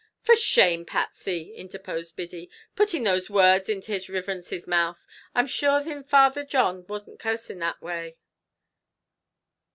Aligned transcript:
"For 0.23 0.35
shame, 0.35 0.83
Patsy!" 0.83 1.53
interposed 1.53 2.15
Biddy, 2.15 2.49
"putting 2.75 3.03
those 3.03 3.29
words 3.29 3.69
into 3.69 3.91
his 3.91 4.09
riverence's 4.09 4.65
mouth. 4.65 5.05
I'm 5.35 5.45
sure 5.45 5.79
thin 5.79 6.01
Father 6.03 6.43
John 6.43 6.87
wasn't 6.87 7.19
cursing 7.19 7.59
that 7.59 7.83
way." 7.83 8.15